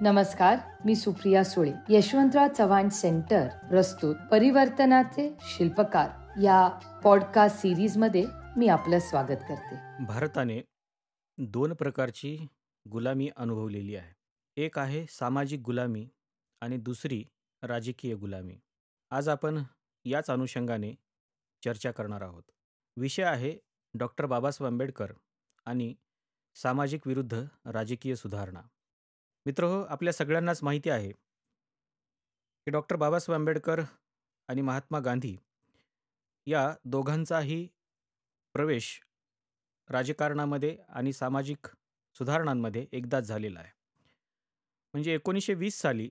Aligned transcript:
नमस्कार 0.00 0.58
मी 0.84 0.94
सुप्रिया 0.94 1.44
सुळे 1.44 1.72
यशवंतराव 1.88 2.48
चव्हाण 2.58 2.88
सेंटर 2.88 3.48
प्रस्तुत 3.68 4.16
परिवर्तनाचे 4.30 5.36
शिल्पकार. 5.40 6.10
या 6.42 6.68
पॉडकास्ट 7.04 7.58
सिरीजमध्ये 7.58 8.24
मी 8.56 8.68
आपलं 8.68 8.98
स्वागत 8.98 9.36
करते. 9.48 10.04
भारताने 10.04 10.62
दोन 11.38 11.72
प्रकारची 11.72 12.46
गुलामी 12.90 13.30
अनुभवलेली 13.36 13.96
आहे. 13.96 14.14
एक 14.56 14.78
आहे 14.78 15.06
सामाजिक 15.06 15.60
गुलामी 15.60 16.08
आणि 16.60 16.76
दुसरी 16.76 17.24
राजकीय 17.62 18.14
गुलामी. 18.14 18.58
आज 19.10 19.28
आपण 19.28 19.62
याच 20.04 20.30
अनुषंगाने 20.30 20.92
चर्चा 21.64 21.90
करणार 21.90 22.22
आहोत. 22.22 22.42
विषय 22.96 23.22
आहे 23.22 23.58
डॉक्टर 23.94 24.26
बाबासाहेब 24.26 24.72
आंबेडकर 24.72 25.12
आणि 25.66 25.94
सामाजिक 26.54 27.06
विरुद्ध 27.06 27.44
राजकीय 27.66 28.14
सुधारणा. 28.14 28.60
मित्र 29.48 29.64
हो 29.64 29.80
आपल्या 29.82 30.12
सगळ्यांनाच 30.12 30.62
माहिती 30.62 30.90
आहे 30.90 31.10
की 31.10 32.70
डॉक्टर 32.70 32.96
बाबासाहेब 32.96 33.40
आंबेडकर 33.40 33.80
आणि 34.48 34.62
महात्मा 34.62 34.98
गांधी 35.00 35.36
या 36.46 36.74
दोघांचाही 36.84 37.68
प्रवेश 38.54 39.00
राजकारणामध्ये 39.90 40.76
आणि 40.88 41.12
सामाजिक 41.12 41.66
सुधारणांमध्ये 42.16 42.86
एकदाच 42.92 43.24
झालेला 43.24 43.60
आहे. 43.60 43.70
म्हणजे 44.94 45.14
एकोणीसशे 45.14 45.54
वीस 45.54 45.80
साली 45.80 46.08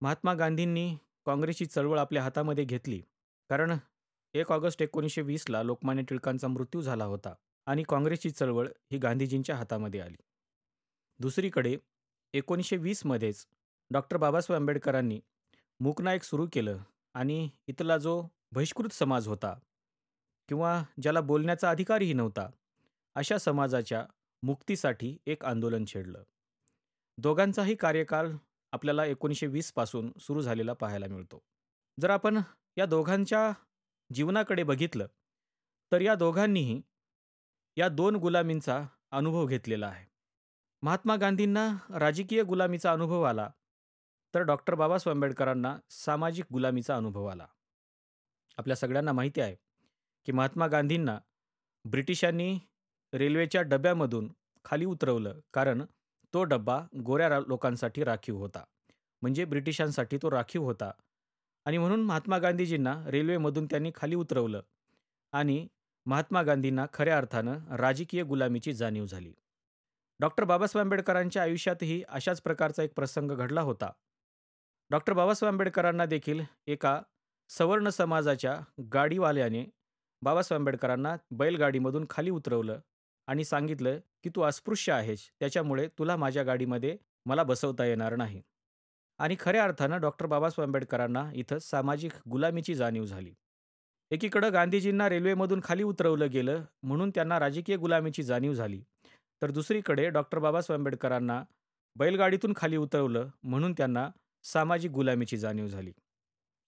महात्मा 0.00 0.34
गांधींनी 0.34 0.96
काँग्रेसची 1.26 1.66
चळवळ 1.66 1.98
आपल्या 1.98 2.22
हातामध्ये 2.22 2.64
घेतली. 2.64 3.00
कारण 3.50 3.76
एक 4.34 4.52
ऑगस्ट 4.52 4.82
एकोणीसशे 4.82 5.22
वीसला 5.22 5.62
लोकमान्य 5.62 6.02
टिळकांचा 6.02 6.48
मृत्यू 6.48 6.82
झाला 6.82 7.04
होता 7.04 7.34
आणि 7.66 7.82
काँग्रेसची 7.82 8.30
चळवळ 8.30 8.68
ही 8.92 8.98
गांधीजींच्या 8.98 9.56
हातामध्ये 9.56 10.00
आली. 10.00 10.22
दुसरीकडे 11.20 11.76
एकोणीसशे 12.34 12.76
वीसमध्येच 12.76 13.46
डॉक्टर 13.90 14.16
बाबासाहेब 14.16 14.60
आंबेडकरांनी 14.60 15.20
मूकनायक 15.80 16.22
सुरू 16.22 16.46
केलं 16.52 16.78
आणि 17.14 17.48
इथला 17.68 17.98
जो 17.98 18.28
बहिष्कृत 18.52 18.92
समाज 18.92 19.28
होता 19.28 19.54
किंवा 20.48 20.82
ज्याला 21.02 21.20
बोलण्याचा 21.20 21.70
अधिकारही 21.70 22.12
नव्हता 22.12 22.48
अशा 23.14 23.38
समाजाच्या 23.38 24.04
मुक्तीसाठी 24.42 25.16
एक 25.26 25.44
आंदोलन 25.44 25.84
छेडलं. 25.84 26.22
दोघांचाही 27.18 27.74
कार्यकाल 27.74 28.36
आपल्याला 28.72 29.04
एकोणीसशे 29.04 29.46
वीसपासून 29.46 30.10
सुरू 30.20 30.40
झालेला 30.40 30.72
पाहायला 30.72 31.06
मिळतो. 31.06 31.42
जर 32.00 32.10
आपण 32.10 32.40
या 32.76 32.86
दोघांच्या 32.86 33.52
जीवनाकडे 34.14 34.62
बघितलं 34.62 35.06
तर 35.92 36.00
या 36.00 36.14
दोघांनीही 36.14 36.80
या 37.76 37.88
दोन 37.88 38.16
गुलामींचा 38.16 38.82
अनुभव 39.10 39.46
घेतलेला 39.46 39.86
आहे. 39.86 40.13
महात्मा 40.84 41.16
गांधींना 41.16 41.76
राजकीय 41.90 42.42
गुलामीचा 42.42 42.92
अनुभव 42.92 43.22
आला 43.22 43.50
तर 44.34 44.40
डॉक्टर 44.40 44.74
बाबासाहेब 44.74 45.16
आंबेडकरांना 45.16 45.78
सामाजिक 45.90 46.44
गुलामीचा 46.52 46.96
अनुभव 46.96 47.26
आला. 47.26 47.46
आपल्या 48.58 48.76
सगळ्यांना 48.76 49.12
माहिती 49.12 49.40
आहे 49.40 49.56
की 50.26 50.32
महात्मा 50.32 50.66
गांधींना 50.66 51.18
ब्रिटिशांनी 51.84 52.58
रेल्वेच्या 53.12 53.62
डब्यामधून 53.62 54.32
खाली 54.64 54.84
उतरवलं 54.84 55.40
कारण 55.52 55.82
तो 56.34 56.44
डब्बा 56.44 56.86
गोऱ्या 57.04 57.40
लोकांसाठी 57.40 58.04
राखीव 58.04 58.36
होता. 58.36 58.64
म्हणजे 59.22 59.44
ब्रिटिशांसाठी 59.44 60.18
तो 60.22 60.30
राखीव 60.30 60.64
होता. 60.64 60.90
आणि 61.64 61.78
म्हणून 61.78 62.02
महात्मा 62.02 62.38
गांधीजींना 62.38 63.04
रेल्वेमधून 63.06 63.66
त्यांनी 63.66 63.92
खाली 63.94 64.14
उतरवलं 64.14 64.60
आणि 65.32 65.68
महात्मा 66.06 66.42
गांधींना 66.42 66.86
खऱ्या 66.92 67.18
अर्थानं 67.18 67.76
राजकीय 67.76 68.22
गुलामीची 68.22 68.72
जाणीव 68.72 69.06
झाली. 69.06 69.34
डॉक्टर 70.20 70.44
बाबासाहेब 70.44 70.86
आंबेडकरांच्या 70.86 71.42
आयुष्यातही 71.42 72.02
अशाच 72.08 72.40
प्रकारचा 72.42 72.82
एक 72.82 72.92
प्रसंग 72.94 73.30
घडला 73.30 73.60
होता. 73.60 73.90
डॉक्टर 74.90 75.12
बाबासाहेब 75.12 75.52
आंबेडकरांना 75.52 76.06
देखील 76.06 76.40
एका 76.66 77.00
सवर्ण 77.50 77.88
समाजाच्या 77.88 78.58
गाडीवाल्याने 78.92 79.64
बाबासाहेब 80.22 80.60
आंबेडकरांना 80.60 81.16
बैलगाडीमधून 81.30 82.06
खाली 82.10 82.30
उतरवलं 82.30 82.80
आणि 83.26 83.44
सांगितलं 83.44 83.98
की 84.24 84.30
तू 84.36 84.42
अस्पृश्य 84.42 84.92
आहेस 84.92 85.28
त्याच्यामुळे 85.40 85.88
तुला 85.98 86.16
माझ्या 86.16 86.42
गाडीमध्ये 86.42 86.96
मला 87.26 87.42
बसवता 87.42 87.84
येणार 87.84 88.16
नाही. 88.16 88.42
आणि 89.18 89.36
खऱ्या 89.40 89.64
अर्थानं 89.64 90.00
डॉक्टर 90.00 90.26
बाबासाहेब 90.26 90.68
आंबेडकरांना 90.68 91.30
इथं 91.34 91.58
सामाजिक 91.58 92.12
गुलामीची 92.30 92.74
जाणीव 92.74 93.04
झाली. 93.04 93.34
एकीकडं 94.10 94.52
गांधीजींना 94.52 95.08
रेल्वेमधून 95.08 95.60
खाली 95.64 95.82
उतरवलं 95.82 96.30
गेलं 96.30 96.64
म्हणून 96.82 97.10
त्यांना 97.10 97.38
राजकीय 97.40 97.76
गुलामीची 97.76 98.22
जाणीव 98.22 98.54
झाली. 98.54 98.82
तर 99.44 99.50
दुसरीकडे 99.50 100.10
डॉक्टर 100.10 100.38
बाबासाहेब 100.38 100.80
आंबेडकरांना 100.80 101.44
बैलगाडीतून 101.96 102.52
खाली 102.56 102.76
उतरवलं 102.76 103.28
म्हणून 103.42 103.72
त्यांना 103.72 104.10
सामाजिक 104.42 104.90
गुलामीची 104.90 105.36
जाणीव 105.36 105.66
झाली. 105.66 105.92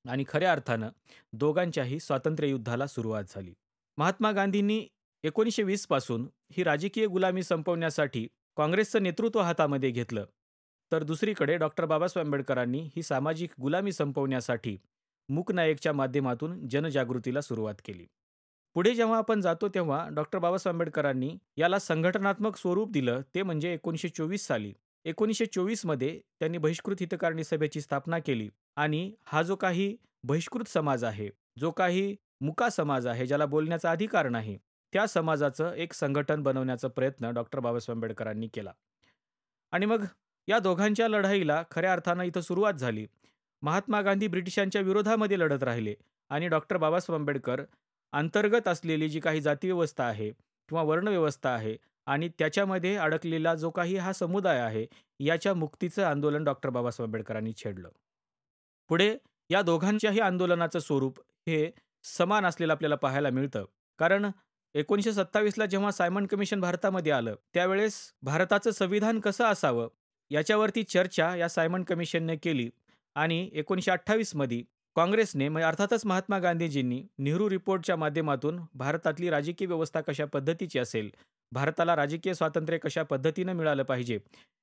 आणि 0.09 0.25
खऱ्या 0.28 0.53
अर्थानं 0.53 0.88
दोघांच्याही 1.32 2.00
स्वातंत्र्य 2.00 2.48
युद्धाला 2.48 2.86
सुरुवात 2.86 3.25
झाली. 3.28 3.54
महात्मा 3.97 4.32
गांधींनी 4.32 4.88
एकोणीसशे 5.22 5.62
वीसपासून 5.62 6.28
ही 6.53 6.65
राजकीय 6.65 7.06
गुलामी 7.06 7.42
संपवण्यासाठी 7.42 8.28
काँग्रेसचं 8.56 9.03
नेतृत्व 9.03 9.41
हातामध्ये 9.41 9.91
घेतलं. 9.91 10.26
तर 10.92 11.03
दुसरीकडे 11.03 11.56
डॉक्टर 11.56 11.84
बाबासाहेब 11.84 12.26
आंबेडकरांनी 12.26 12.91
ही 12.97 13.03
सामाजिक 13.03 13.50
गुलामी 13.60 13.92
संपवण्यासाठी 13.92 14.78
मूकनायकच्या 15.28 15.92
माध्यमातून 15.92 16.69
जनजागृतीला 16.69 17.41
सुरुवात 17.41 17.75
केली. 17.84 18.06
पुढे 18.76 18.94
जेव्हा 18.94 19.19
आपण 19.19 19.41
जातो 19.41 19.69
तेव्हा 19.75 19.98
डॉक्टर 20.14 20.38
बाबासाहेब 20.38 20.75
आंबेडकरांनी 20.75 21.31
याला 21.56 21.78
संघटनात्मक 21.78 22.56
स्वरूप 22.56 22.91
दिलं 22.92 23.20
ते 23.34 23.42
म्हणजे 23.42 23.72
एकोणीसशे 23.75 24.09
चोवीस 24.09 24.47
साली. 24.47 24.72
एकोणीसशे 25.04 25.47
चोवीसमध्ये 25.47 26.19
त्यांनी 26.41 26.59
बहिष्कृत 26.59 26.97
हितकारणी 27.00 27.44
सभेची 27.44 27.81
स्थापना 27.81 28.19
केली 28.19 28.48
आणि 28.76 29.10
हा 29.26 29.42
जो 29.42 29.56
काही 29.56 29.97
बहिष्कृत 30.25 30.69
समाज 30.69 31.04
आहे 31.04 31.28
जो 31.60 31.70
काही 31.70 32.15
मुका 32.41 32.69
समाज 32.70 33.06
आहे 33.06 33.26
ज्याला 33.26 33.47
बोलण्याचा 33.47 33.91
अधिकार 33.91 34.28
नाही 34.28 34.56
त्या 34.92 35.06
समाजाचं 35.06 35.72
एक 35.75 35.92
संघटन 35.92 36.42
बनवण्याचा 36.42 36.88
प्रयत्न 36.88 37.31
डॉक्टर 37.34 37.60
बाबासाहेब 37.60 37.97
आंबेडकरांनी 37.97 38.48
केला. 38.54 38.72
आणि 39.72 39.86
मग 39.86 40.04
या 40.48 40.59
दोघांच्या 40.59 41.09
लढाईला 41.09 41.62
खऱ्या 41.70 41.92
अर्थानं 41.92 42.22
इथं 42.22 42.41
सुरुवात 42.41 42.75
झाली. 42.75 43.06
महात्मा 43.62 44.00
गांधी 44.03 44.28
ब्रिटिशांच्या 44.28 44.82
विरोधामध्ये 44.82 45.38
लढत 45.38 45.62
राहिले 45.62 45.94
आणि 46.31 46.48
डॉक्टर 46.48 46.76
बाबासाहेब 46.76 47.20
आंबेडकर 47.20 47.65
अंतर्गत 48.16 48.69
असलेली 48.69 49.09
जी 49.09 49.21
काही 49.21 49.41
जातीव्यवस्था 49.41 50.04
आहे 50.04 50.31
किंवा 50.31 50.82
वर्णव्यवस्था 50.82 51.50
आहे 51.50 51.77
आणि 52.06 52.28
त्याच्यामध्ये 52.38 52.94
अडकलेला 52.97 53.54
जो 53.54 53.71
काही 53.71 53.97
हा 53.97 54.12
समुदाय 54.12 54.59
आहे 54.60 54.87
याच्या 55.21 55.54
मुक्तीचं 55.54 56.04
आंदोलन 56.04 56.44
डॉक्टर 56.44 56.71
बाबासाहेब 56.71 57.09
आंबेडकरांनी 57.09 57.53
छेडलं. 57.56 57.88
पुढे 58.91 59.16
या 59.50 59.62
दोघांच्याही 59.62 60.21
आंदोलनाचं 60.21 60.78
स्वरूप 60.78 61.19
हे 61.47 61.71
समान 62.04 62.47
असलेलं 62.47 62.72
आपल्याला 62.72 62.97
पाहायला 62.97 63.31
मिळतं. 63.31 63.65
कारण 63.99 64.31
एकोणीसशे 64.75 65.12
सत्तावीसला 65.12 65.66
जेव्हा 65.66 65.91
सायमन 65.91 66.27
कमिशन 66.27 66.60
भारतामध्ये 66.60 67.12
आलं 67.12 67.34
त्यावेळेस 67.54 68.00
भारताचं 68.22 68.71
संविधान 68.71 69.21
कसं 69.21 69.44
असावं 69.44 69.88
याच्यावरती 70.31 70.83
चर्चा 70.84 71.34
या 71.37 71.48
सायमन 71.48 71.83
कमिशनने 71.83 72.37
केली 72.37 72.69
आणि 73.16 73.48
एकोणीसशे 73.53 73.91
अठ्ठावीसमध्ये 73.91 74.62
काँग्रेसने 74.97 75.49
म्हणजे 75.49 75.67
अर्थातच 75.67 76.05
महात्मा 76.07 76.39
गांधीजींनी 76.39 77.03
नेहरू 77.19 77.49
रिपोर्टच्या 77.51 77.97
माध्यमातून 77.97 78.61
भारतातली 78.75 79.31
राजकीय 79.31 79.67
व्यवस्था 79.67 80.01
कशा 80.01 80.25
पद्धतीची 80.25 80.79
असेल 80.79 81.11
भारताला 81.53 81.97
राजकीय 81.97 82.34
स्वातंत्र्य 82.34 82.79
कशा 82.79 83.03
पद्धतीनं 83.03 83.53
मिळालं 83.53 83.83
पाहिजे 83.83 84.19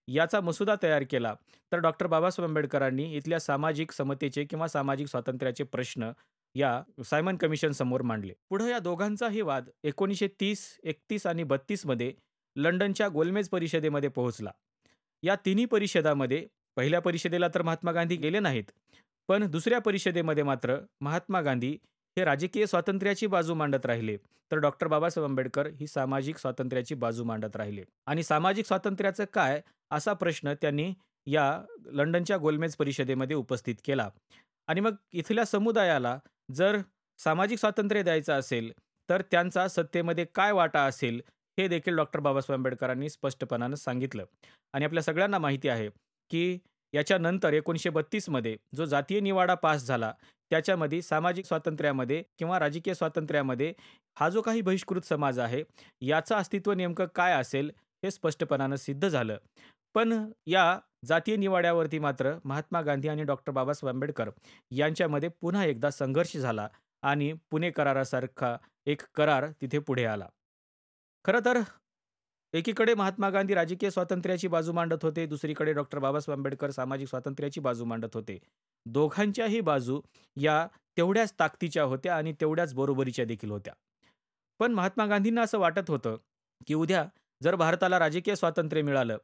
याचा 0.07 0.39
मसुदा 0.41 0.75
तयार 0.83 1.03
केला 1.09 1.33
तर 1.71 1.79
डॉक्टर 1.79 2.07
बाबासाहेब 2.07 2.49
आंबेडकरांनी 2.49 3.03
इथल्या 3.17 3.39
सामाजिक 3.39 3.91
समतेचे 3.91 4.43
किंवा 4.43 4.67
सामाजिक 4.67 5.07
स्वातंत्र्याचे 5.07 5.63
प्रश्न 5.63 6.11
या 6.55 6.81
सायमन 7.05 7.35
कमिशन 7.37 7.71
समोर 7.71 8.01
मांडले. 8.01 8.33
पुढे 8.49 8.69
या 8.69 8.79
दोघांचाही 8.79 9.41
वाद 9.41 9.69
एकोणीसशे 9.83 10.27
तीस 10.39 10.67
एकतीस 10.83 11.25
आणि 11.27 11.43
बत्तीसमध्ये 11.43 12.11
लंडनच्या 12.55 13.07
गोलमेज 13.07 13.49
परिषदेमध्ये 13.49 14.09
पोहोचला. 14.09 14.51
या 15.23 15.35
तिन्ही 15.45 15.65
परिषदामध्ये 15.65 16.45
पहिल्या 16.77 16.99
परिषदेला 17.01 17.47
तर 17.55 17.61
महात्मा 17.61 17.91
गांधी 17.91 18.15
गेले 18.15 18.39
नाहीत 18.39 18.71
पण 19.29 19.45
दुसऱ्या 19.51 19.79
परिषदेमध्ये 19.79 20.43
मात्र 20.43 20.77
महात्मा 21.01 21.41
गांधी 21.41 21.77
हे 22.17 22.23
राजकीय 22.25 22.65
स्वातंत्र्याची 22.65 23.27
बाजू 23.27 23.53
मांडत 23.53 23.85
राहिले. 23.85 24.17
तर 24.51 24.57
डॉक्टर 24.57 24.87
बाबासाहेब 24.87 25.29
आंबेडकर 25.29 25.67
ही 25.67 25.87
सामाजिक 25.87 26.37
स्वातंत्र्याची 26.37 26.95
बाजू 26.95 27.23
मांडत 27.23 27.55
राहिले. 27.55 27.83
आणि 28.05 28.23
सामाजिक 28.23 28.65
स्वातंत्र्याचं 28.65 29.25
काय 29.33 29.61
असा 29.91 30.13
प्रश्न 30.13 30.53
त्यांनी 30.53 30.93
या 31.27 31.61
लंडनच्या 31.85 32.37
गोलमेज 32.37 32.75
परिषदेमध्ये 32.75 33.35
उपस्थित 33.35 33.75
केला. 33.85 34.09
आणि 34.67 34.81
मग 34.81 34.95
इथल्या 35.11 35.45
समुदायाला 35.45 36.17
जर 36.51 36.77
सामाजिक 37.19 37.59
स्वातंत्र्य 37.59 38.03
द्यायचं 38.03 38.33
असेल 38.33 38.71
तर 39.09 39.21
त्यांचा 39.21 39.67
सत्तेमध्ये 39.67 40.25
काय 40.35 40.51
वाटा 40.51 40.83
असेल 40.85 41.21
हे 41.57 41.67
देखील 41.67 41.95
डॉक्टर 41.95 42.19
बाबासाहेब 42.19 42.59
आंबेडकरांनी 42.59 43.09
स्पष्टपणानं 43.09 43.75
सांगितलं. 43.75 44.25
आणि 44.73 44.85
आपल्या 44.85 45.03
सगळ्यांना 45.03 45.37
माहिती 45.37 45.69
आहे 45.69 45.89
की 46.29 46.57
याच्यानंतर 46.93 47.53
एकोणीसशे 47.53 47.89
बत्तीसमध्ये 47.89 48.55
जो 48.75 48.85
जातीय 48.85 49.19
निवाडा 49.19 49.55
पास 49.55 49.85
झाला 49.85 50.11
त्याच्यामध्ये 50.51 51.01
सामाजिक 51.01 51.45
स्वातंत्र्यामध्ये 51.45 52.21
किंवा 52.39 52.59
राजकीय 52.59 52.93
स्वातंत्र्यामध्ये 52.93 53.73
हा 54.17 54.29
जो 54.29 54.41
काही 54.41 54.61
बहिष्कृत 54.61 55.05
समाज 55.05 55.39
आहे 55.39 55.63
याचं 56.01 56.35
अस्तित्व 56.35 56.73
नेमकं 56.73 57.05
काय 57.15 57.33
असेल 57.33 57.71
हे 58.03 58.11
स्पष्टपणानं 58.11 58.75
सिद्ध 58.75 59.07
झालं. 59.07 59.37
पण 59.95 60.13
या 60.47 60.79
जातीय 61.05 61.35
निवाड्यावरती 61.35 61.99
मात्र 61.99 62.33
महात्मा 62.45 62.81
गांधी 62.81 63.07
आणि 63.07 63.23
डॉक्टर 63.23 63.51
बाबासाहेब 63.51 63.93
आंबेडकर 63.95 64.29
यांच्यामध्ये 64.71 65.29
पुन्हा 65.41 65.63
एकदा 65.65 65.89
संघर्ष 65.89 66.35
झाला 66.37 66.67
आणि 67.03 67.31
पुणे 67.51 67.69
करारासारखा 67.71 68.55
एक 68.85 69.01
करार 69.15 69.49
तिथे 69.61 69.79
पुढे 69.79 70.05
आला. 70.05 70.27
खरं 71.25 71.39
तर 71.45 71.59
एकीकडे 72.53 72.93
महात्मा 72.93 73.29
गांधी 73.29 73.53
राजकीय 73.53 73.89
स्वातंत्र्याची 73.89 74.47
बाजू 74.47 74.73
मांडत 74.73 75.03
होते 75.03 75.25
दुसरीकडे 75.25 75.73
डॉक्टर 75.73 75.99
बाबासाहेब 75.99 76.37
आंबेडकर 76.39 76.71
सामाजिक 76.71 77.07
स्वातंत्र्याची 77.07 77.59
बाजू 77.59 77.85
मांडत 77.85 78.13
होते. 78.13 78.37
दोघांच्याही 78.85 79.61
बाजू 79.61 79.99
या 80.37 80.65
तेवढ्याच 80.97 81.33
ताकदीच्या 81.39 81.83
होत्या 81.83 82.15
आणि 82.15 82.33
तेवढ्याच 82.41 82.73
बरोबरीच्या 82.73 83.25
देखील 83.25 83.51
होत्या. 83.51 83.73
पण 84.59 84.73
महात्मा 84.73 85.05
गांधींना 85.05 85.41
असं 85.41 85.59
वाटत 85.59 85.89
होतं 85.89 86.17
की 86.67 86.73
उद्या 86.73 87.05
जर 87.41 87.55
भारताला 87.55 87.99
राजकीय 87.99 88.35
स्वातंत्र्य 88.35 88.81
मिळालं 88.81 89.17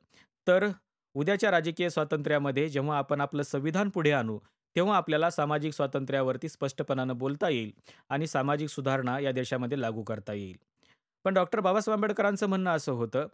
तर 0.47 0.67
उद्याच्या 1.15 1.51
राजकीय 1.51 1.89
स्वातंत्र्यामध्ये 1.89 2.67
जेव्हा 2.69 2.97
आपण 2.97 3.21
आपलं 3.21 3.43
संविधान 3.43 3.89
पुढे 3.89 4.11
आणू 4.11 4.39
तेव्हा 4.75 4.97
आपल्याला 4.97 5.29
सामाजिक 5.29 5.73
स्वातंत्र्यावरती 5.73 6.49
स्पष्टपणानं 6.49 7.17
बोलता 7.17 7.49
येईल 7.49 7.71
आणि 8.09 8.27
सामाजिक 8.27 8.69
सुधारणा 8.69 9.19
या 9.19 9.31
देशामध्ये 9.31 9.81
लागू 9.81 10.03
करता 10.03 10.33
येईल. 10.33 10.57
पण 11.25 11.33
डॉक्टर 11.33 11.59
बाबासाहेब 11.59 11.97
आंबेडकरांचं 11.97 12.47
म्हणणं 12.47 12.71
असं 12.71 12.91
होतं 12.91 13.27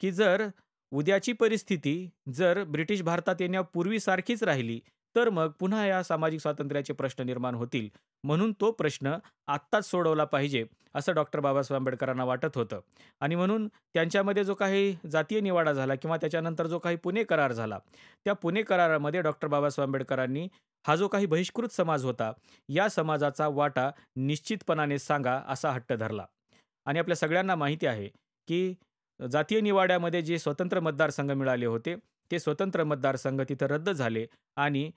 की 0.00 0.12
जर 0.12 0.46
उद्याची 0.92 1.32
परिस्थिती 1.32 2.10
जर 2.34 2.64
ब्रिटिश 2.64 3.02
भारतात 3.02 3.40
येण्यापूर्वीसारखीच 3.40 4.42
राहिली 4.42 4.80
तर 5.16 5.30
मग 5.30 5.50
पुन्हा 5.50 5.86
या 5.86 6.02
सामाजिक 6.02 6.40
स्वातंत्र्याचे 6.40 6.92
प्रश्न 6.92 7.22
निर्माण 7.22 7.54
होतील 7.54 7.88
म्हणून 8.24 8.52
तो 8.52 8.70
प्रश्न 8.70 9.14
आत्ताच 9.46 9.90
सोडवला 9.90 10.24
पाहिजे 10.24 10.64
असं 10.94 11.14
डॉक्टर 11.14 11.40
बाबासाहेब 11.40 11.80
आंबेडकरांना 11.80 12.24
वाटत 12.24 12.56
होतं. 12.56 12.80
आणि 13.20 13.34
म्हणून 13.34 13.68
त्यांच्यामध्ये 13.68 14.44
जो 14.44 14.54
काही 14.54 14.96
जातीय 15.10 15.40
निवाडा 15.40 15.72
झाला 15.72 15.94
किंवा 15.94 16.16
त्याच्यानंतर 16.16 16.66
जो 16.66 16.78
काही 16.78 16.96
पुणे 16.96 17.24
करार 17.24 17.52
झाला 17.52 17.78
त्या 18.24 18.32
पुणे 18.32 18.62
करारामध्ये 18.62 19.22
डॉक्टर 19.22 19.48
बाबासाहेब 19.48 19.88
आंबेडकरांनी 19.88 20.48
हा 20.84 20.96
जो 20.96 21.08
काही 21.08 21.26
बहिष्कृत 21.26 21.68
समाज 21.68 22.04
होता 22.04 22.32
या 22.68 22.88
समाजाचा 22.88 23.48
वाटा 23.48 23.90
निश्चितपणाने 24.16 24.98
सांगा 24.98 25.40
असा 25.48 25.70
हट्ट 25.70 25.92
धरला. 25.92 26.24
आणि 26.86 26.98
आपल्या 26.98 27.16
सगळ्यांना 27.16 27.54
माहिती 27.54 27.86
आहे 27.86 28.08
की 28.48 28.74
जातीय 29.20 29.60
निवाड्यामध्ये 29.60 30.22
जे 30.22 30.38
स्वतंत्र 30.38 30.80
मतदारसंघ 30.80 31.30
मिळाले 31.30 31.66
होते 31.66 31.94
ते 32.30 32.38
स्वतंत्र 32.38 32.84
मतदारसंघ 32.84 33.40
तिथं 33.48 33.66
रद्द 33.66 33.90
झाले 33.90 34.26
आणि 34.56 34.90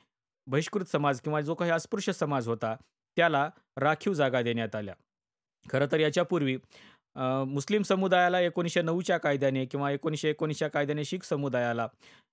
बहिष्कृत 0.47 0.85
समाज 0.85 1.19
किंवा 1.21 1.41
जो 1.41 1.55
काही 1.55 1.71
अस्पृश्य 1.71 2.13
समाज 2.13 2.47
होता 2.47 2.75
त्याला 3.17 3.49
राखीव 3.77 4.13
जागा 4.13 4.41
देण्यात 4.41 4.75
आल्या. 4.75 4.93
खरं 5.65 5.87
तर 5.91 5.99
याच्यापूर्वी 5.99 6.57
मुस्लिम 7.47 7.81
समुदायाला 7.81 8.39
एकोणीसशे 8.39 8.81
नऊच्या 8.81 9.17
कायद्याने 9.17 9.65
किंवा 9.65 9.91
एकोणीसशे 9.91 10.29
एकोणीसच्या 10.29 10.67
कायद्याने 10.67 11.03
शीख 11.05 11.23
समुदायाला 11.23 11.87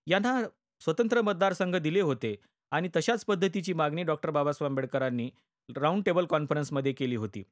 यांना 0.07 0.41
स्वतंत्र 0.81 1.21
मतदारसंघ 1.23 1.75
दिले 1.77 2.01
होते 2.01 2.35
आणि 2.73 2.89
तशाच 2.97 3.25
पद्धतीची 3.25 3.73
मागणी 3.73 4.03
डॉक्टर 4.03 4.31
बाबासाहेब 4.31 4.71
आंबेडकरांनी 4.71 5.29
राऊंड 5.69 6.03
टेबल 6.05 6.27
कॉन्फरन्समध्ये 6.27 6.93
केली 6.93 7.17
होती. 7.17 7.43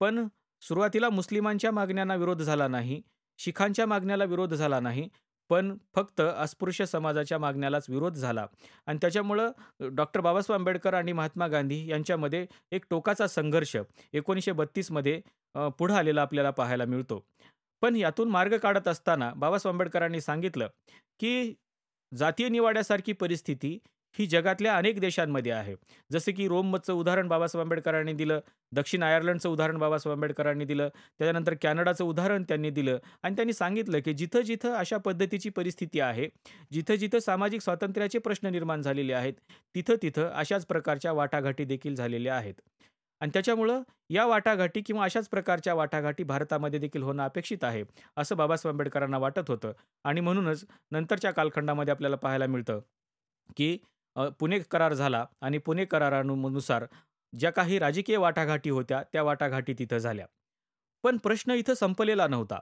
पण 0.00 0.26
सुरुवातीला 0.64 1.08
मुस्लिमांच्या 1.10 1.70
मागण्यांना 1.72 2.14
विरोध 2.14 2.42
झाला 2.42 2.68
नाही 2.68 3.00
शिखांच्या 3.38 3.86
मागण्याला 3.86 4.24
विरोध 4.24 4.54
झाला 4.54 4.80
नाही 4.80 5.08
पण 5.50 5.76
फक्त 5.94 6.20
अस्पृश्य 6.20 6.84
समाजाच्या 6.86 7.38
मागण्यालाच 7.38 7.88
विरोध 7.90 8.14
झाला. 8.16 8.46
आणि 8.86 8.98
त्याच्यामुळं 9.00 9.50
डॉक्टर 9.94 10.20
बाबासाहेब 10.20 10.60
आंबेडकर 10.60 10.94
आणि 10.94 11.12
महात्मा 11.12 11.46
गांधी 11.48 11.84
यांच्यामध्ये 11.88 12.46
एक 12.72 12.84
टोकाचा 12.90 13.26
संघर्ष 13.26 13.76
एकोणीसशे 14.12 14.52
बत्तीसमध्ये 14.52 15.20
पुढं 15.78 15.94
आलेला 15.94 16.22
आपल्याला 16.22 16.50
पाहायला 16.50 16.84
मिळतो. 16.84 17.24
पण 17.82 17.96
यातून 17.96 18.28
मार्ग 18.30 18.56
काढत 18.58 18.88
असताना 18.88 19.32
बाबासाहेब 19.36 19.74
आंबेडकरांनी 19.74 20.20
सांगितलं 20.20 20.68
की 21.20 21.54
जातीय 22.12 22.48
निवाड्यासारखी 22.48 23.12
परिस्थिती 23.12 23.78
ही 24.16 24.26
जगातल्या 24.26 24.76
अनेक 24.76 24.98
देशांमध्ये 25.00 25.52
आहे. 25.52 25.74
जसे 26.10 26.32
की 26.32 26.46
रोमचं 26.48 26.92
उदाहरण 26.92 27.28
बाबासाहेब 27.28 27.64
आंबेडकरांनी 27.64 28.12
दिलं 28.12 28.40
दक्षिण 28.72 29.02
आयर्लंडचं 29.02 29.48
उदाहरण 29.48 29.78
बाबासाहेब 29.78 30.16
आंबेडकरांनी 30.16 30.64
दिलं 30.64 30.88
त्याच्यानंतर 30.88 31.54
कॅनडाचं 31.62 32.04
उदाहरण 32.04 32.42
त्यांनी 32.42 32.70
दिलं 32.70 32.98
आणि 33.22 33.36
त्यांनी 33.36 33.52
सांगितलं 33.52 34.00
की 34.04 34.12
जिथं 34.14 34.40
जिथं 34.42 34.74
अशा 34.74 34.96
पद्धतीची 34.96 35.50
परिस्थिती 35.50 36.00
आहे 36.00 36.28
जिथं 36.72 36.94
जिथं 36.94 37.18
सामाजिक 37.18 37.60
स्वातंत्र्याचे 37.60 38.18
प्रश्न 38.18 38.48
निर्माण 38.48 38.82
झालेले 38.82 39.12
आहेत 39.12 39.34
तिथं 39.74 39.96
तिथं 40.02 40.30
अशाच 40.30 40.66
प्रकारच्या 40.66 41.12
वाटाघाटी 41.12 41.64
देखील 41.64 41.94
झालेल्या 41.94 42.36
आहेत. 42.36 42.54
आणि 43.20 43.30
त्याच्यामुळं 43.34 43.82
या 44.10 44.24
वाटाघाटी 44.26 44.80
किंवा 44.80 45.04
अशाच 45.04 45.28
प्रकारच्या 45.28 45.74
वाटाघाटी 45.74 46.22
भारतामध्ये 46.22 46.78
देखील 46.80 47.02
होणं 47.02 47.22
अपेक्षित 47.22 47.64
आहे 47.64 47.82
असं 48.16 48.36
बाबासाहेब 48.36 48.74
आंबेडकरांना 48.74 49.18
वाटत 49.18 49.50
होतं. 49.50 49.72
आणि 50.04 50.20
म्हणूनच 50.20 50.64
नंतरच्या 50.92 51.30
कालखंडामध्ये 51.30 51.92
आपल्याला 51.92 52.16
पाहायला 52.16 52.46
मिळतं 52.46 52.80
की 53.56 53.76
पुणे 54.16 54.58
करार 54.70 54.92
झाला 54.94 55.24
आणि 55.40 55.58
पुणे 55.58 55.84
करारानुसार 55.84 56.84
ज्या 57.32 57.50
काही 57.50 57.78
राजकीय 57.78 58.16
वाटाघाटी 58.16 58.70
होत्या 58.70 59.02
त्या 59.12 59.22
वाटाघाटी 59.22 59.74
तिथं 59.78 59.98
झाल्या. 59.98 60.26
पण 61.04 61.16
प्रश्न 61.16 61.50
इथं 61.50 61.74
संपलेला 61.74 62.26
नव्हता. 62.28 62.58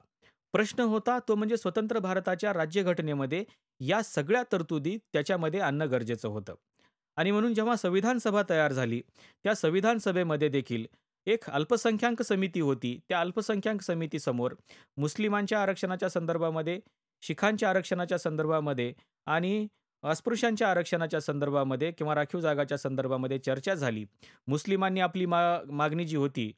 प्रश्न 0.54 0.80
होता 0.80 1.18
तो 1.28 1.34
म्हणजे 1.34 1.56
स्वतंत्र 1.56 1.98
भारताच्या 1.98 2.52
राज्यघटनेमध्ये 2.52 3.44
या 3.80 4.02
सगळ्या 4.02 4.42
तरतुदी 4.52 4.96
त्याच्यामध्ये 5.12 5.60
आणणं 5.60 5.90
गरजेचं 5.90 6.28
होतं. 6.28 6.54
आणि 7.16 7.30
म्हणून 7.30 7.54
जेव्हा 7.54 7.76
संविधान 7.76 8.18
सभा 8.18 8.42
तयार 8.50 8.72
झाली 8.72 9.00
त्या 9.44 9.54
संविधान 9.54 9.98
सभेमध्ये 9.98 10.48
देखील 10.48 10.86
एक 11.26 11.48
अल्पसंख्याक 11.50 12.22
समिती 12.22 12.60
होती. 12.60 12.98
त्या 13.08 13.20
अल्पसंख्याक 13.20 13.82
समितीसमोर 13.82 14.54
मुस्लिमांच्या 14.96 15.62
आरक्षणाच्या 15.62 16.08
संदर्भामध्ये 16.08 16.80
शिखांच्या 17.22 17.70
आरक्षणाच्या 17.70 18.18
संदर्भामध्ये 18.18 18.92
आणि 19.26 19.66
अस्पृश्यांच्या 20.02 20.68
आरक्षणाच्या 20.70 21.20
संदर्भामध्ये 21.20 21.90
किंवा 21.98 22.14
राखीव 22.14 22.40
जागाच्या 22.40 22.78
संदर्भामध्ये 22.78 23.38
चर्चा 23.38 23.74
झाली. 23.74 24.04
मुस्लिमांनी 24.48 25.00
आपली 25.00 25.26
मा 25.26 25.40
मागणी 25.70 26.04
जी 26.04 26.16
होती 26.16 26.50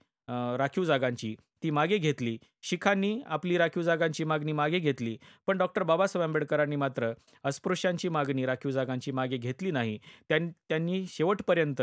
राखीव 0.58 0.84
जागांची 0.84 1.34
ती 1.62 1.70
मागे 1.70 1.96
घेतली. 1.98 2.36
शिखांनी 2.62 3.18
आपली 3.26 3.58
राखीव 3.58 3.82
जागांची 3.82 4.24
मागणी 4.24 4.52
मागे 4.52 4.78
घेतली. 4.78 5.16
पण 5.46 5.58
डॉक्टर 5.58 5.82
बाबासाहेब 5.82 6.26
आंबेडकरांनी 6.26 6.76
मात्र 6.76 7.12
अस्पृश्यांची 7.44 8.08
मागणी 8.08 8.46
राखीव 8.46 8.70
जागांची 8.70 9.12
मागे 9.12 9.36
घेतली 9.36 9.70
नाही. 9.70 9.98
त्यां 10.28 10.48
त्यांनी 10.68 11.04
शेवटपर्यंत 11.08 11.82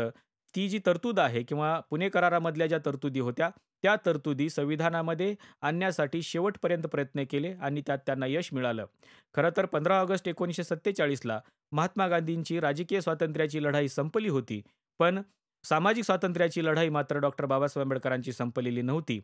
ती 0.56 0.68
जी 0.68 0.78
तरतूद 0.86 1.18
आहे 1.18 1.42
किंवा 1.42 1.78
पुणे 1.90 2.08
करारामधल्या 2.08 2.66
ज्या 2.66 2.78
तरतुदी 2.86 3.20
होत्या 3.20 3.48
त्या 3.82 3.94
तरतुदी 4.06 4.48
संविधानामध्ये 4.50 5.34
आणण्यासाठी 5.60 6.22
शेवटपर्यंत 6.22 6.82
प्रयत्न 6.82 7.22
केले 7.30 7.52
आणि 7.52 7.82
त्यात 7.86 7.98
त्यांना 8.06 8.26
यश 8.26 8.52
मिळालं. 8.52 8.86
खरं 9.34 9.50
तर 9.56 9.66
पंधरा 9.66 10.00
ऑगस्ट 10.00 10.28
एकोणीसशे 10.28 10.64
सत्तेचाळीसला 10.64 11.40
महात्मा 11.72 12.06
गांधींची 12.08 12.60
राजकीय 12.60 13.00
स्वातंत्र्याची 13.00 13.62
लढाई 13.62 13.88
संपली 13.88 14.28
होती 14.28 14.60
पण 15.00 15.22
सामाजिक 15.64 16.04
स्वातंत्र्याची 16.04 16.64
लढाई 16.64 16.88
मात्र 16.88 17.18
डॉक्टर 17.18 17.46
बाबासाहेब 17.46 17.84
आंबेडकरांची 17.86 18.32
संपलेली 18.32 18.82
नव्हती. 18.82 19.20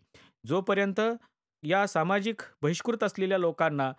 जोपर्यंत 0.47 1.00
या 1.62 1.87
सामाजिक 1.87 2.42
बहिष्कृत 2.62 3.02
असलेल्या 3.02 3.38
लोकांना 3.38 3.92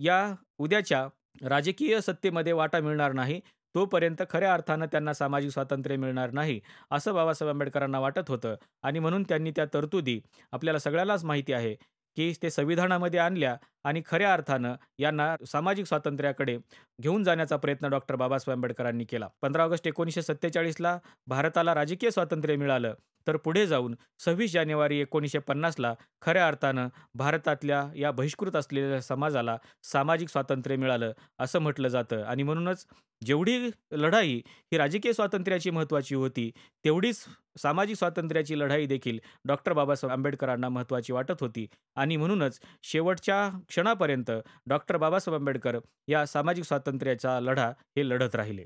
या 0.00 0.34
उद्याच्या 0.58 1.06
राजकीय 1.48 2.00
सत्तेमध्ये 2.00 2.52
वाटा 2.52 2.80
मिळणार 2.80 3.12
नाही 3.12 3.40
तोपर्यंत 3.74 4.22
खऱ्या 4.30 4.52
अर्थानं 4.54 4.86
त्यांना 4.86 5.12
सामाजिक 5.14 5.50
स्वातंत्र्य 5.50 5.96
मिळणार 5.96 6.30
नाही 6.32 6.60
असं 6.90 7.14
बाबासाहेब 7.14 7.52
आंबेडकरांना 7.52 7.98
वाटत 8.00 8.28
होतं. 8.28 8.54
आणि 8.82 8.98
म्हणून 8.98 9.22
त्यांनी 9.22 9.50
त्या 9.50 9.64
तरतुदी 9.74 10.20
आपल्याला 10.52 10.78
सगळ्यालाच 10.78 11.24
माहिती 11.24 11.52
आहे 11.52 11.74
की 12.16 12.32
ते 12.42 12.50
संविधानामध्ये 12.50 13.20
आणल्या 13.20 13.56
आणि 13.84 14.02
खऱ्या 14.06 14.32
अर्थानं 14.32 14.74
यांना 14.98 15.34
सामाजिक 15.46 15.86
स्वातंत्र्याकडे 15.86 16.56
घेऊन 17.02 17.22
जाण्याचा 17.24 17.56
प्रयत्न 17.56 17.88
डॉक्टर 17.88 18.16
बाबासाहेब 18.16 18.56
आंबेडकरांनी 18.58 19.04
केला. 19.04 19.28
पंधरा 19.42 19.64
ऑगस्ट 19.64 19.86
एकोणीसशे 19.88 20.22
सत्तेचाळीसला 20.22 20.98
भारताला 21.26 21.74
राजकीय 21.74 22.10
स्वातंत्र्य 22.10 22.56
मिळालं 22.56 22.94
तर 23.26 23.36
पुढे 23.36 23.66
जाऊन 23.66 23.94
सव्वीस 24.18 24.52
जानेवारी 24.52 24.98
एकोणीसशे 25.00 25.38
पन्नासला 25.38 25.92
खऱ्या 26.22 26.46
अर्थानं 26.46 26.88
भारतातल्या 27.14 27.84
या 27.96 28.10
बहिष्कृत 28.10 28.56
असलेल्या 28.56 29.00
समाजाला 29.02 29.56
सामाजिक 29.82 30.28
स्वातंत्र्य 30.28 30.76
मिळालं 30.76 31.12
असं 31.38 31.58
म्हटलं 31.58 31.88
जातं. 31.88 32.22
आणि 32.22 32.42
म्हणूनच 32.42 32.86
जेवढी 33.22 33.70
लढाई 33.92 34.36
ही 34.72 34.78
राजकीय 34.78 35.12
स्वातंत्र्याची 35.12 35.70
महत्त्वाची 35.70 36.14
होती 36.14 36.50
तेवढीच 36.84 37.24
सामाजिक 37.58 37.96
स्वातंत्र्याची 37.96 38.58
लढाई 38.58 38.86
देखील 38.86 39.18
डॉक्टर 39.44 39.72
बाबासाहेब 39.72 40.12
आंबेडकरांना 40.12 40.68
महत्त्वाची 40.68 41.12
वाटत 41.12 41.40
होती. 41.40 41.66
आणि 41.96 42.16
म्हणूनच 42.16 42.58
शेवटच्या 42.82 43.48
क्षणापर्यंत 43.70 44.30
डॉक्टर 44.66 44.96
बाबासाहेब 44.96 45.40
आंबेडकर 45.40 45.78
या 46.08 46.26
सामाजिक 46.26 46.64
स्वातंत्र्याचा 46.64 47.38
लढा 47.40 47.68
हे 47.96 48.08
लढत 48.08 48.34
राहिले. 48.34 48.64